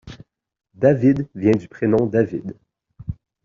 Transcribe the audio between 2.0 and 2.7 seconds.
David.